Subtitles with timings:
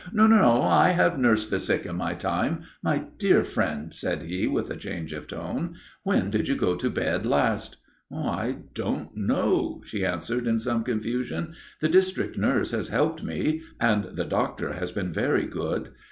[0.11, 2.63] "No, no, I have nursed the sick in my time.
[2.81, 6.89] My dear friend," said he, with a change of tone, "when did you go to
[6.89, 7.77] bed last?"
[8.11, 11.53] "I don't know," she answered in some confusion.
[11.81, 15.89] "The district nurse has helped me and the doctor has been very good.